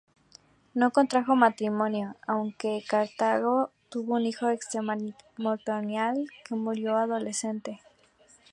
[0.73, 7.81] No contrajo matrimonio, aunque en Cartago tuvo un hijo extramatrimonial que murió adolescente.